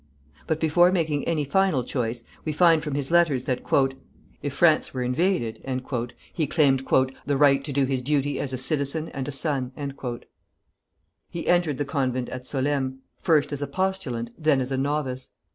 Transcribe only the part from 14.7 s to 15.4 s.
a novice.